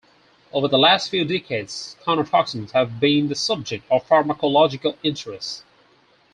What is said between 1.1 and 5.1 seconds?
few decades conotoxins have been the subject of pharmacological